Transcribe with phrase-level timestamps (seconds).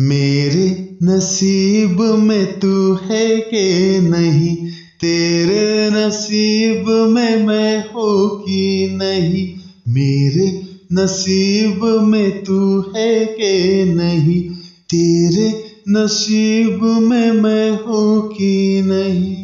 [0.00, 4.56] मेरे नसीब में तू है के नहीं?
[5.00, 9.54] तेरे नसीब में मैं हो कि नहीं?
[9.88, 14.42] मेरे नसीब में तू है के नहीं?
[14.90, 19.36] तेरे नसीब में मैं हूँ कि नहीं?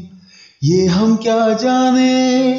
[0.64, 2.54] ये हम क्या जाने?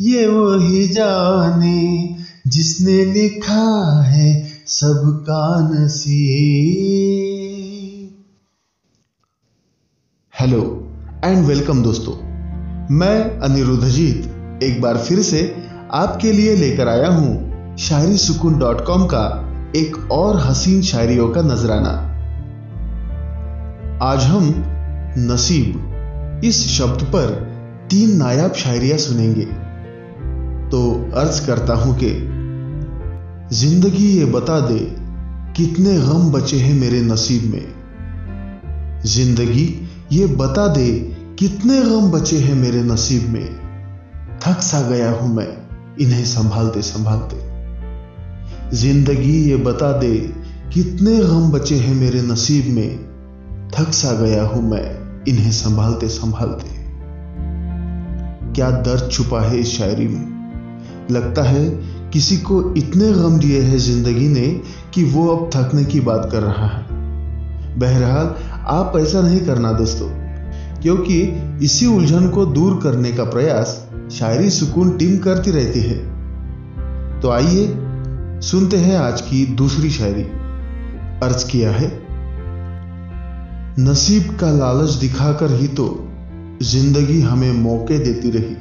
[0.00, 2.16] ये वही जाने
[2.46, 7.15] जिसने लिखा है सबका नसीब।
[10.40, 10.58] हेलो
[11.24, 12.12] एंड वेलकम दोस्तों।
[12.90, 15.38] मैं अनिरुद्धजीत एक बार फिर से
[15.90, 19.22] आपके लिए लेकर आया हूँ शायरी सुकून डॉट कॉम का
[19.76, 21.90] एक और हसीन शायरियों का नजराना।
[24.02, 24.52] आज हम
[25.18, 27.34] नसीब, इस शब्द पर
[27.90, 29.46] तीन नायाब शायरियाँ सुनेंगे।
[30.70, 30.84] तो
[31.14, 32.12] अर्ज़ करता हूँ कि
[33.56, 34.78] ज़िंदगी ये बता दे
[35.56, 39.68] कितने गम बचे हैं मेरे नसीब में। ज़िंदगी
[40.12, 40.90] ये बता दे
[41.38, 43.46] कितने गम बचे हैं मेरे नसीब में।
[44.38, 45.48] थक सा गया हूँ मैं
[46.00, 47.36] इन्हें संभालते संभालते।
[48.76, 50.14] ज़िंदगी ये बता दे
[50.74, 52.98] कितने गम बचे हैं मेरे नसीब में।
[53.70, 54.84] थक सा गया हूँ मैं
[55.24, 56.70] इन्हें संभालते संभालते।
[58.52, 60.26] क्या दर्द छुपा है इस शायरी में?
[61.10, 61.70] लगता है
[62.10, 64.60] किसी को इतने गम दिए हैं ज़िंदगी ने
[64.94, 66.95] कि वो अब थकने की बात कर रहा है।
[67.78, 68.34] बहरहाल,
[68.68, 70.08] आप ऐसा नहीं करना दोस्तों,
[70.82, 71.20] क्योंकि
[71.64, 73.82] इसी उलझन को दूर करने का प्रयास
[74.12, 75.98] शायरी सुकून टीम करती रहती है।
[77.20, 77.66] तो आइए,
[78.42, 80.22] सुनते हैं आज की दूसरी शायरी।
[81.22, 81.88] अर्ज़ किया है,
[83.80, 85.86] नसीब का लालच दिखाकर ही तो
[86.62, 88.56] ज़िंदगी हमें मौके देती रही।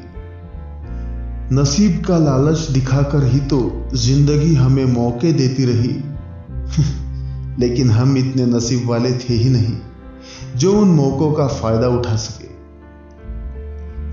[1.51, 3.59] नसीब का लालच दिखाकर ही तो
[3.95, 5.93] ज़िंदगी हमें मौके देती रही।
[7.59, 9.75] लेकिन हम इतने नसीब वाले थे ही नहीं,
[10.55, 12.53] जो उन मौकों का फ़ायदा उठा सके।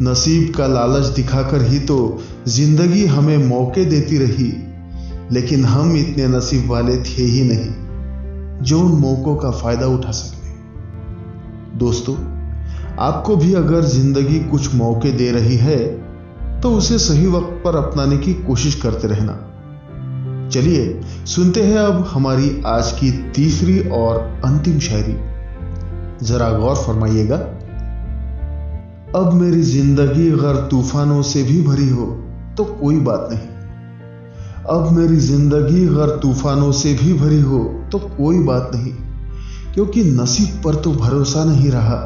[0.05, 1.97] नसीब का लालच दिखाकर ही तो
[2.49, 4.53] ज़िंदगी हमें मौके देती रही,
[5.33, 10.51] लेकिन हम इतने नसीब वाले थे ही नहीं, जो उन मौकों का फ़ायदा उठा सके।
[11.79, 12.17] दोस्तों,
[13.01, 15.79] आपको भी अगर ज़िंदगी कुछ मौके दे रही है
[16.61, 19.33] तो उसे सही वक्त पर अपनाने की कोशिश करते रहना।
[20.53, 25.17] चलिए सुनते हैं अब हमारी आज की तीसरी और अंतिम शायरी।
[26.27, 27.37] जरा गौर फरमाइएगा।
[29.15, 32.07] अब मेरी ज़िंदगी अगर तूफानों से भी भरी हो
[32.57, 33.49] तो कोई बात नहीं।
[34.71, 37.59] अब मेरी ज़िंदगी अगर तूफानों से भी भरी हो
[37.93, 38.93] तो कोई बात नहीं।
[39.75, 41.99] क्योंकि नसीब पर तो भरोसा नहीं रहा,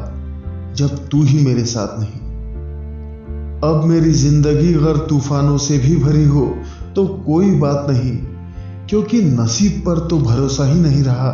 [0.75, 2.19] जब तू ही मेरे साथ नहीं।
[3.63, 6.47] अब मेरी ज़िंदगी अगर तूफानों से भी भरी हो
[6.95, 8.17] तो कोई बात नहीं।
[8.89, 11.31] क्योंकि नसीब पर तो भरोसा ही नहीं रहा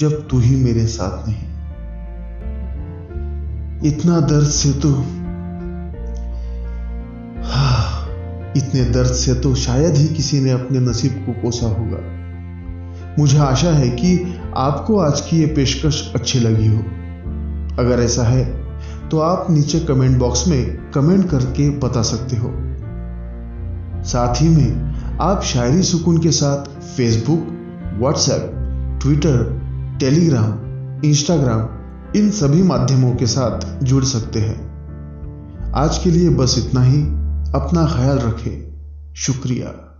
[0.00, 1.50] जब तू ही मेरे साथ नहीं।
[3.90, 4.92] इतना दर्द से तो
[7.44, 8.08] हाँ,
[8.56, 12.00] इतने दर्द से तो शायद ही किसी ने अपने नसीब को कोसा होगा।
[13.18, 16.78] मुझे आशा है कि आपको आज की ये पेशकश अच्छी लगी हो।
[17.82, 18.44] अगर ऐसा है
[19.08, 22.52] तो आप नीचे कमेंट बॉक्स में कमेंट करके बता सकते हो।
[24.04, 27.46] साथ ही में आप शायरी सुकून के साथ Facebook
[27.98, 28.52] WhatsApp
[29.02, 29.60] Twitter
[30.00, 30.52] Telegram
[31.04, 31.68] Instagram
[32.16, 34.72] इन सभी माध्यमों के साथ जुड़ सकते हैं।
[35.74, 37.02] आज के लिए बस इतना ही।
[37.52, 38.72] अपना ख्याल रखें।
[39.16, 39.91] शुक्रिया।